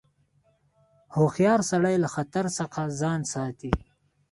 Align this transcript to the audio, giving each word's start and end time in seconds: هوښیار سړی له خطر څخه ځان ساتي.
هوښیار 1.15 1.61
سړی 1.71 1.95
له 2.03 2.09
خطر 2.15 2.45
څخه 2.57 2.81
ځان 2.99 3.19
ساتي. 3.33 3.71